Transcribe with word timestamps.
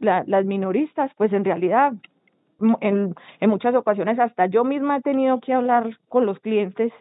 las 0.00 0.44
minoristas, 0.44 1.12
pues 1.16 1.32
en 1.32 1.44
realidad 1.44 1.92
en, 2.80 3.14
en 3.40 3.50
muchas 3.50 3.74
ocasiones 3.74 4.18
hasta 4.18 4.46
yo 4.46 4.64
misma 4.64 4.98
he 4.98 5.02
tenido 5.02 5.40
que 5.40 5.52
hablar 5.52 5.96
con 6.08 6.26
los 6.26 6.38
clientes 6.40 6.92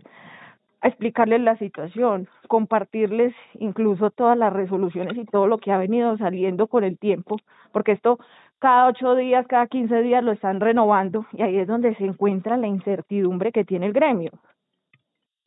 a 0.81 0.87
explicarles 0.87 1.41
la 1.41 1.57
situación, 1.57 2.29
compartirles 2.47 3.33
incluso 3.55 4.11
todas 4.11 4.37
las 4.37 4.53
resoluciones 4.53 5.17
y 5.17 5.25
todo 5.25 5.47
lo 5.47 5.57
que 5.57 5.71
ha 5.71 5.77
venido 5.77 6.17
saliendo 6.17 6.67
con 6.67 6.83
el 6.83 6.97
tiempo, 6.97 7.37
porque 7.71 7.91
esto 7.91 8.19
cada 8.59 8.87
ocho 8.87 9.15
días, 9.15 9.45
cada 9.47 9.67
quince 9.67 10.01
días 10.01 10.23
lo 10.23 10.31
están 10.31 10.59
renovando 10.59 11.25
y 11.33 11.41
ahí 11.41 11.57
es 11.57 11.67
donde 11.67 11.95
se 11.95 12.05
encuentra 12.05 12.57
la 12.57 12.67
incertidumbre 12.67 13.51
que 13.51 13.65
tiene 13.65 13.87
el 13.87 13.93
gremio. 13.93 14.31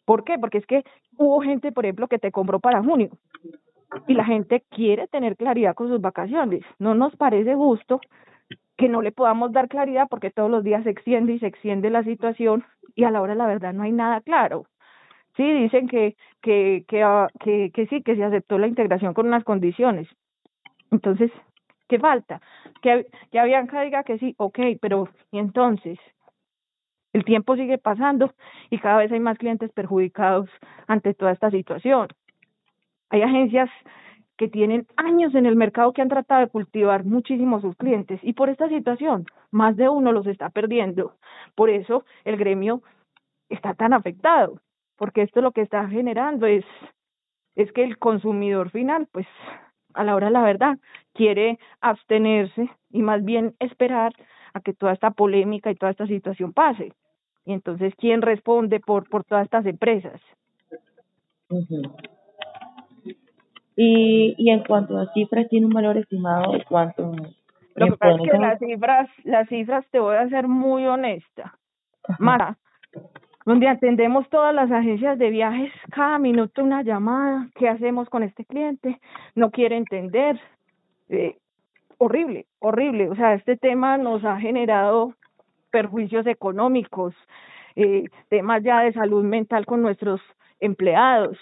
¿Por 0.05 0.25
qué? 0.25 0.39
Porque 0.39 0.59
es 0.59 0.66
que 0.66 0.84
hubo 1.16 1.41
gente, 1.41 1.73
por 1.73 1.84
ejemplo, 1.84 2.09
que 2.09 2.19
te 2.19 2.32
compró 2.32 2.59
para 2.59 2.82
junio 2.82 3.11
y 4.07 4.15
la 4.15 4.25
gente 4.25 4.65
quiere 4.71 5.09
tener 5.09 5.37
claridad 5.37 5.75
con 5.75 5.89
sus 5.89 6.00
vacaciones. 6.00 6.63
No 6.79 6.95
nos 6.95 7.14
parece 7.17 7.55
justo 7.55 8.00
que 8.77 8.89
no 8.89 9.03
le 9.03 9.13
podamos 9.13 9.53
dar 9.53 9.69
claridad 9.69 10.09
porque 10.09 10.31
todos 10.31 10.50
los 10.50 10.64
días 10.64 10.85
se 10.85 10.91
extiende 10.91 11.35
y 11.35 11.39
se 11.39 11.46
extiende 11.46 11.91
la 11.91 12.03
situación 12.05 12.64
y 12.95 13.05
a 13.05 13.11
la 13.11 13.21
hora 13.21 13.35
la 13.35 13.47
verdad 13.47 13.73
no 13.73 13.83
hay 13.83 13.93
nada 13.93 14.21
claro. 14.21 14.67
Sí, 15.36 15.50
dicen 15.50 15.89
que, 15.89 16.17
que, 16.43 16.85
que, 16.89 17.03
ah, 17.03 17.29
que, 17.41 17.71
que 17.73 17.86
sí, 17.86 18.03
que 18.03 18.17
se 18.17 18.25
aceptó 18.25 18.59
la 18.59 18.67
integración 18.67 19.14
con 19.14 19.27
unas 19.27 19.45
condiciones. 19.45 20.09
Entonces, 20.91 21.31
¿qué 21.89 21.99
falta? 21.99 22.43
Que, 22.83 23.07
que 23.31 23.43
Bianca 23.43 23.81
diga 23.83 24.03
que 24.05 24.19
sí, 24.19 24.35
ok, 24.36 24.59
pero 24.81 25.09
¿y 25.31 25.39
entonces? 25.39 25.99
El 27.14 27.25
tiempo 27.25 27.57
sigue 27.57 27.79
pasando 27.79 28.35
y 28.71 28.79
cada 28.79 28.99
vez 28.99 29.13
hay 29.13 29.21
más 29.21 29.39
clientes 29.39 29.71
perjudicados 29.72 30.49
ante 30.86 31.14
toda 31.14 31.33
esta 31.33 31.50
situación. 31.50 32.09
Hay 33.12 33.20
agencias 33.20 33.69
que 34.39 34.48
tienen 34.48 34.86
años 34.97 35.34
en 35.34 35.44
el 35.44 35.55
mercado 35.55 35.92
que 35.92 36.00
han 36.00 36.08
tratado 36.08 36.41
de 36.41 36.48
cultivar 36.48 37.05
muchísimo 37.05 37.60
sus 37.60 37.77
clientes 37.77 38.19
y 38.22 38.32
por 38.32 38.48
esta 38.48 38.70
situación 38.70 39.27
más 39.50 39.77
de 39.77 39.91
uno 39.91 40.12
los 40.12 40.27
está 40.27 40.48
perdiendo. 40.48 41.14
Por 41.54 41.69
eso 41.69 42.06
el 42.24 42.38
gremio 42.38 42.82
está 43.50 43.74
tan 43.74 43.92
afectado 43.92 44.60
porque 44.96 45.20
esto 45.20 45.42
lo 45.42 45.52
que 45.52 45.60
está 45.60 45.86
generando 45.88 46.46
es, 46.46 46.64
es 47.54 47.70
que 47.72 47.84
el 47.84 47.98
consumidor 47.98 48.70
final, 48.70 49.08
pues 49.12 49.26
a 49.92 50.04
la 50.04 50.16
hora 50.16 50.28
de 50.28 50.32
la 50.32 50.42
verdad, 50.42 50.78
quiere 51.12 51.58
abstenerse 51.82 52.70
y 52.88 53.02
más 53.02 53.22
bien 53.22 53.54
esperar 53.58 54.14
a 54.54 54.60
que 54.60 54.72
toda 54.72 54.94
esta 54.94 55.10
polémica 55.10 55.70
y 55.70 55.74
toda 55.74 55.92
esta 55.92 56.06
situación 56.06 56.54
pase. 56.54 56.94
Y 57.44 57.52
entonces, 57.52 57.92
¿quién 57.98 58.22
responde 58.22 58.80
por, 58.80 59.06
por 59.10 59.24
todas 59.24 59.44
estas 59.44 59.66
empresas? 59.66 60.19
Y, 63.77 64.34
y 64.39 64.51
en 64.51 64.65
cuanto 64.65 64.98
a 64.98 65.12
cifras, 65.12 65.48
¿tiene 65.48 65.67
un 65.67 65.73
valor 65.73 65.97
estimado 65.98 66.53
de 66.53 66.65
cuánto? 66.65 67.12
Lo 67.75 67.87
que 67.87 67.97
pasa 67.97 68.23
es 68.23 68.31
que 68.31 68.39
las 68.39 68.59
cifras, 68.59 69.09
las 69.25 69.48
cifras 69.48 69.87
te 69.91 69.98
voy 69.98 70.17
a 70.17 70.28
ser 70.28 70.47
muy 70.48 70.87
honesta. 70.87 71.56
Más 72.19 72.56
donde 73.45 73.69
atendemos 73.69 74.28
todas 74.28 74.55
las 74.55 74.70
agencias 74.70 75.19
de 75.19 75.31
viajes, 75.31 75.73
cada 75.91 76.19
minuto 76.19 76.62
una 76.62 76.83
llamada, 76.83 77.48
¿qué 77.56 77.69
hacemos 77.69 78.09
con 78.09 78.23
este 78.23 78.45
cliente? 78.45 79.00
No 79.34 79.50
quiere 79.50 79.77
entender. 79.77 80.41
Eh, 81.09 81.37
horrible, 81.98 82.47
horrible. 82.61 83.11
O 83.11 83.17
sea, 83.17 83.34
este 83.34 83.56
tema 83.56 83.98
nos 83.98 84.25
ha 84.25 84.39
generado 84.39 85.15
perjuicios 85.70 86.27
económicos, 86.27 87.15
eh, 87.75 88.05
temas 88.28 88.62
ya 88.62 88.81
de 88.81 88.93
salud 88.93 89.25
mental 89.25 89.67
con 89.67 89.83
nuestros 89.83 90.20
empleados. 90.61 91.39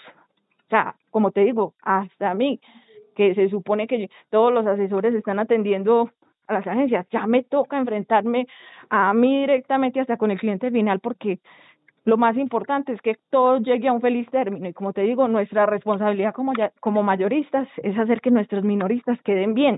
O 0.71 0.73
sea, 0.73 0.95
como 1.09 1.31
te 1.31 1.41
digo, 1.41 1.73
hasta 1.83 2.31
a 2.31 2.33
mí, 2.33 2.61
que 3.13 3.35
se 3.35 3.49
supone 3.49 3.87
que 3.87 4.09
todos 4.29 4.53
los 4.53 4.65
asesores 4.65 5.13
están 5.13 5.37
atendiendo 5.37 6.11
a 6.47 6.53
las 6.53 6.65
agencias, 6.65 7.05
ya 7.11 7.27
me 7.27 7.43
toca 7.43 7.77
enfrentarme 7.77 8.47
a 8.89 9.13
mí 9.13 9.41
directamente 9.41 9.99
hasta 9.99 10.15
con 10.15 10.31
el 10.31 10.39
cliente 10.39 10.71
final 10.71 11.01
porque 11.01 11.39
lo 12.05 12.15
más 12.15 12.37
importante 12.37 12.93
es 12.93 13.01
que 13.01 13.17
todo 13.29 13.57
llegue 13.57 13.89
a 13.89 13.91
un 13.91 13.99
feliz 13.99 14.29
término. 14.29 14.69
Y 14.69 14.71
como 14.71 14.93
te 14.93 15.01
digo, 15.01 15.27
nuestra 15.27 15.65
responsabilidad 15.65 16.33
como, 16.33 16.53
ya, 16.53 16.71
como 16.79 17.03
mayoristas 17.03 17.67
es 17.83 17.97
hacer 17.97 18.21
que 18.21 18.31
nuestros 18.31 18.63
minoristas 18.63 19.21
queden 19.23 19.53
bien, 19.53 19.77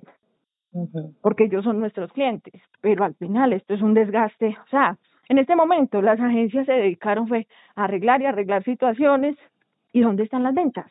porque 1.23 1.45
ellos 1.45 1.63
son 1.63 1.79
nuestros 1.79 2.13
clientes, 2.13 2.61
pero 2.81 3.03
al 3.03 3.15
final 3.15 3.51
esto 3.53 3.73
es 3.73 3.81
un 3.81 3.95
desgaste, 3.95 4.55
o 4.63 4.69
sea, 4.69 4.95
en 5.27 5.39
este 5.39 5.55
momento 5.55 6.03
las 6.03 6.19
agencias 6.19 6.67
se 6.67 6.73
dedicaron 6.73 7.27
fue 7.27 7.47
a 7.75 7.85
arreglar 7.85 8.21
y 8.21 8.25
arreglar 8.25 8.63
situaciones 8.63 9.35
y 9.93 10.01
¿dónde 10.01 10.23
están 10.23 10.43
las 10.43 10.53
ventas? 10.53 10.85